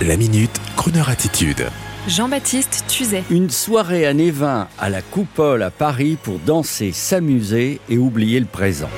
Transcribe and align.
La 0.00 0.16
minute, 0.16 0.60
Kroneur 0.76 1.10
attitude. 1.10 1.66
Jean-Baptiste 2.08 2.84
Tuzet. 2.88 3.22
Une 3.30 3.50
soirée 3.50 4.04
à 4.04 4.12
20 4.12 4.66
à 4.76 4.90
la 4.90 5.00
Coupole 5.00 5.62
à 5.62 5.70
Paris 5.70 6.18
pour 6.20 6.40
danser, 6.40 6.90
s'amuser 6.90 7.80
et 7.88 7.98
oublier 7.98 8.40
le 8.40 8.46
présent. 8.46 8.90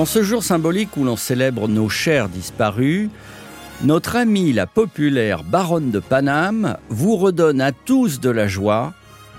En 0.00 0.04
ce 0.04 0.24
jour 0.24 0.42
symbolique 0.42 0.96
où 0.96 1.04
l'on 1.04 1.14
célèbre 1.14 1.68
nos 1.68 1.88
chers 1.88 2.28
disparus, 2.28 3.08
notre 3.84 4.16
amie 4.16 4.52
la 4.52 4.66
populaire 4.66 5.44
baronne 5.44 5.92
de 5.92 6.00
Paname 6.00 6.76
vous 6.88 7.16
redonne 7.16 7.60
à 7.60 7.70
tous 7.70 8.18
de 8.18 8.30
la 8.30 8.48
joie 8.48 8.94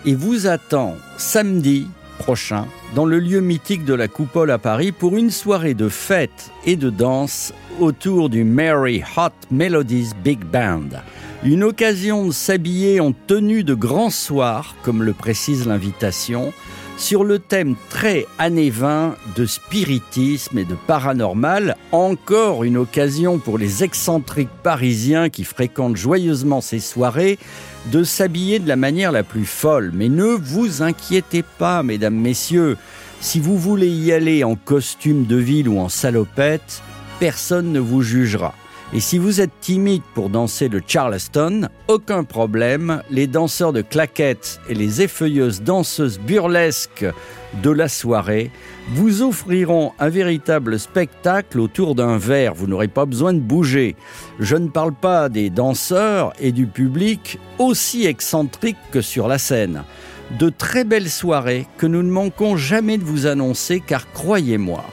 et 0.05 0.15
vous 0.15 0.47
attend 0.47 0.95
samedi 1.17 1.87
prochain 2.19 2.65
dans 2.93 3.05
le 3.05 3.19
lieu 3.19 3.41
mythique 3.41 3.85
de 3.85 3.93
la 3.93 4.07
Coupole 4.07 4.51
à 4.51 4.57
Paris 4.57 4.91
pour 4.91 5.17
une 5.17 5.31
soirée 5.31 5.73
de 5.73 5.89
fête 5.89 6.51
et 6.65 6.75
de 6.75 6.89
danse 6.89 7.53
autour 7.79 8.29
du 8.29 8.43
Mary 8.43 9.03
Hot 9.17 9.31
Melodies 9.51 10.11
Big 10.23 10.43
Band. 10.43 10.89
Une 11.43 11.63
occasion 11.63 12.25
de 12.25 12.31
s'habiller 12.31 12.99
en 12.99 13.11
tenue 13.11 13.63
de 13.63 13.73
grand 13.73 14.09
soir, 14.09 14.75
comme 14.83 15.03
le 15.03 15.13
précise 15.13 15.67
l'invitation, 15.67 16.53
sur 16.97 17.23
le 17.23 17.39
thème 17.39 17.75
très 17.89 18.25
années 18.39 18.69
20 18.69 19.15
de 19.35 19.45
spiritisme 19.45 20.57
et 20.57 20.65
de 20.65 20.75
paranormal. 20.87 21.75
Encore 21.91 22.63
une 22.63 22.77
occasion 22.77 23.37
pour 23.37 23.57
les 23.57 23.83
excentriques 23.83 24.49
parisiens 24.63 25.29
qui 25.29 25.43
fréquentent 25.43 25.97
joyeusement 25.97 26.61
ces 26.61 26.79
soirées 26.79 27.37
de 27.91 28.03
s'habiller 28.03 28.59
de 28.59 28.67
la 28.67 28.75
manière 28.75 29.11
la 29.11 29.23
plus 29.23 29.45
folle. 29.45 29.91
Mais 29.93 30.09
ne 30.09 30.25
vous 30.25 30.81
inquiétez 30.81 31.43
pas, 31.43 31.83
mesdames, 31.83 32.15
messieurs, 32.15 32.77
si 33.25 33.39
vous 33.39 33.57
voulez 33.57 33.89
y 33.89 34.11
aller 34.13 34.43
en 34.43 34.53
costume 34.53 35.25
de 35.25 35.35
ville 35.35 35.67
ou 35.67 35.79
en 35.79 35.89
salopette, 35.89 36.83
personne 37.19 37.71
ne 37.71 37.79
vous 37.79 38.03
jugera. 38.03 38.53
Et 38.93 38.99
si 38.99 39.17
vous 39.17 39.41
êtes 39.41 39.59
timide 39.61 40.03
pour 40.13 40.29
danser 40.29 40.69
le 40.69 40.79
Charleston, 40.85 41.67
aucun 41.87 42.23
problème, 42.23 43.01
les 43.09 43.25
danseurs 43.25 43.73
de 43.73 43.81
claquettes 43.81 44.59
et 44.69 44.75
les 44.75 45.01
effeuilleuses 45.01 45.63
danseuses 45.63 46.19
burlesques 46.19 47.07
de 47.63 47.69
la 47.71 47.87
soirée 47.87 48.51
vous 48.89 49.23
offriront 49.23 49.93
un 49.97 50.09
véritable 50.09 50.77
spectacle 50.77 51.59
autour 51.59 51.95
d'un 51.95 52.19
verre. 52.19 52.53
Vous 52.53 52.67
n'aurez 52.67 52.87
pas 52.87 53.07
besoin 53.07 53.33
de 53.33 53.39
bouger. 53.39 53.95
Je 54.39 54.55
ne 54.55 54.67
parle 54.67 54.93
pas 54.93 55.29
des 55.29 55.49
danseurs 55.49 56.31
et 56.39 56.51
du 56.51 56.67
public 56.67 57.39
aussi 57.57 58.05
excentriques 58.05 58.77
que 58.91 59.01
sur 59.01 59.27
la 59.27 59.39
scène. 59.39 59.83
De 60.31 60.49
très 60.49 60.83
belles 60.83 61.09
soirées 61.09 61.67
que 61.77 61.85
nous 61.85 62.01
ne 62.01 62.09
manquons 62.09 62.57
jamais 62.57 62.97
de 62.97 63.03
vous 63.03 63.27
annoncer 63.27 63.79
car 63.79 64.11
croyez-moi, 64.11 64.83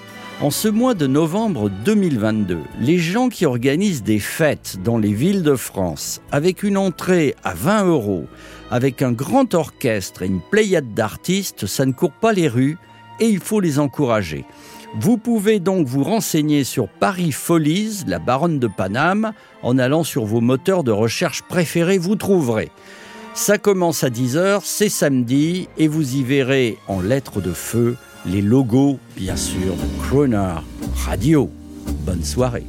en 0.42 0.50
ce 0.50 0.68
mois 0.68 0.94
de 0.94 1.06
novembre 1.06 1.70
2022, 1.84 2.58
les 2.80 2.98
gens 2.98 3.30
qui 3.30 3.46
organisent 3.46 4.02
des 4.02 4.18
fêtes 4.18 4.76
dans 4.84 4.98
les 4.98 5.12
villes 5.12 5.42
de 5.42 5.56
France 5.56 6.20
avec 6.30 6.62
une 6.62 6.76
entrée 6.76 7.34
à 7.44 7.54
20 7.54 7.86
euros, 7.86 8.26
avec 8.70 9.00
un 9.00 9.12
grand 9.12 9.54
orchestre 9.54 10.22
et 10.22 10.26
une 10.26 10.42
pléiade 10.42 10.92
d'artistes, 10.92 11.66
ça 11.66 11.86
ne 11.86 11.92
court 11.92 12.12
pas 12.12 12.34
les 12.34 12.48
rues 12.48 12.76
et 13.18 13.26
il 13.26 13.40
faut 13.40 13.60
les 13.60 13.78
encourager. 13.78 14.44
Vous 15.00 15.16
pouvez 15.16 15.60
donc 15.60 15.86
vous 15.86 16.04
renseigner 16.04 16.62
sur 16.62 16.88
Paris 16.88 17.32
Folies, 17.32 18.02
la 18.06 18.18
baronne 18.18 18.58
de 18.58 18.66
Paname, 18.66 19.32
en 19.62 19.78
allant 19.78 20.04
sur 20.04 20.26
vos 20.26 20.42
moteurs 20.42 20.84
de 20.84 20.92
recherche 20.92 21.40
préférés, 21.42 21.96
vous 21.96 22.16
trouverez. 22.16 22.70
Ça 23.34 23.58
commence 23.58 24.04
à 24.04 24.10
10h, 24.10 24.60
c'est 24.62 24.88
samedi, 24.88 25.68
et 25.78 25.88
vous 25.88 26.16
y 26.16 26.22
verrez 26.22 26.78
en 26.86 27.00
lettres 27.00 27.40
de 27.40 27.52
feu 27.52 27.96
les 28.26 28.42
logos, 28.42 28.98
bien 29.16 29.36
sûr, 29.36 29.74
de 29.74 30.02
Croner 30.02 30.54
Radio. 31.06 31.50
Bonne 32.04 32.22
soirée. 32.22 32.66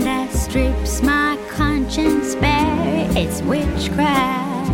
That 0.00 0.30
strips 0.32 1.02
my 1.02 1.36
conscience 1.50 2.34
bare. 2.36 3.06
It's 3.14 3.42
witchcraft. 3.42 4.70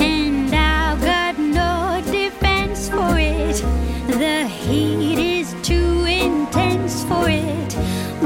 And 0.00 0.52
I've 0.52 1.00
got 1.00 1.38
no 1.38 2.02
defense 2.10 2.88
for 2.88 3.16
it. 3.16 3.62
The 4.08 4.48
heat 4.48 5.38
is 5.38 5.54
too 5.62 6.04
intense 6.04 7.04
for 7.04 7.28
it. 7.28 7.72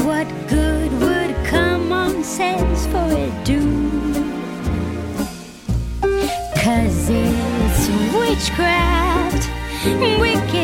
What 0.07 0.27
good 0.49 0.91
would 0.93 1.47
common 1.47 2.25
sense 2.25 2.87
for 2.87 3.07
it 3.11 3.45
do? 3.45 3.61
Cause 6.57 7.11
it's 7.11 7.89
witchcraft, 8.17 9.51
wicked 10.19 10.64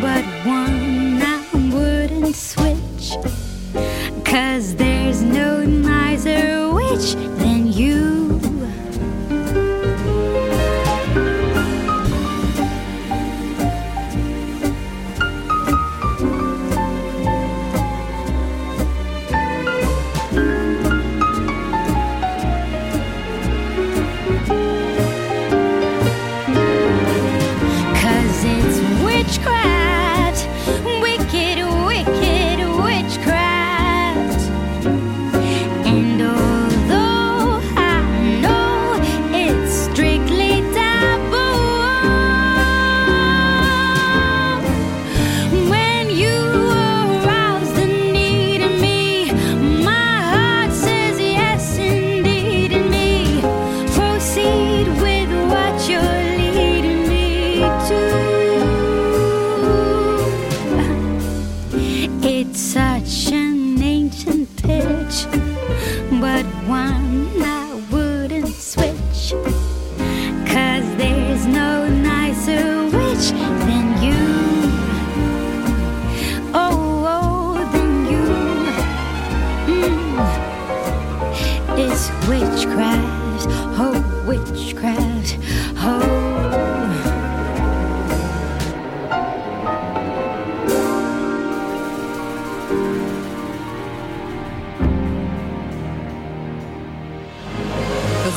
but 0.00 0.24
one 0.46 0.57